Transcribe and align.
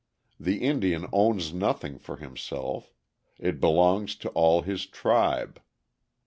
The 0.39 0.63
Indian 0.63 1.05
owns 1.13 1.53
nothing 1.53 1.99
for 1.99 2.17
himself: 2.17 2.91
it 3.37 3.59
belongs 3.61 4.15
to 4.15 4.29
all 4.29 4.63
his 4.63 4.87
tribe. 4.87 5.61